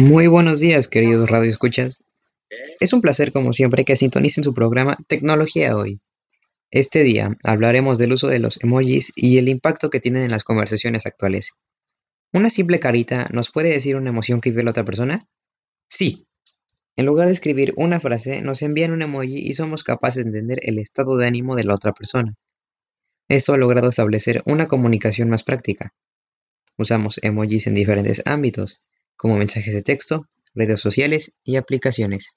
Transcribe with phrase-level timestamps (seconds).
[0.00, 2.04] Muy buenos días, queridos radioescuchas.
[2.78, 6.00] Es un placer, como siempre, que sintonicen su programa Tecnología Hoy.
[6.70, 10.44] Este día hablaremos del uso de los emojis y el impacto que tienen en las
[10.44, 11.54] conversaciones actuales.
[12.32, 15.26] ¿Una simple carita nos puede decir una emoción que vive la otra persona?
[15.88, 16.28] Sí.
[16.94, 20.60] En lugar de escribir una frase, nos envían un emoji y somos capaces de entender
[20.62, 22.36] el estado de ánimo de la otra persona.
[23.26, 25.92] Esto ha logrado establecer una comunicación más práctica.
[26.76, 28.84] Usamos emojis en diferentes ámbitos,
[29.18, 32.30] como mensajes de texto, redes sociales y aplicaciones.